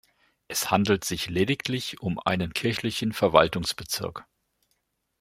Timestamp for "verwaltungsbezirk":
3.13-4.25